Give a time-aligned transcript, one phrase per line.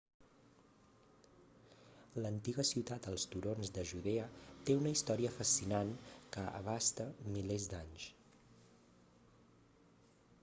[2.21, 4.23] l'antiga ciutat als turons de judea
[4.69, 5.91] té una història fascinant
[6.37, 8.07] que abasta milers d'anys